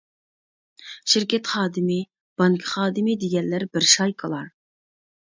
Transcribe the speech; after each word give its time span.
شىركەت 1.11 1.49
خادىمى، 1.51 1.97
بانكا 2.41 2.69
خادىمى 2.69 3.15
دېگەنلەر 3.25 3.65
بىر 3.77 3.85
شايكىلار. 3.91 4.49